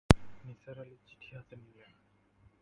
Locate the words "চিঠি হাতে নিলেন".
1.07-1.91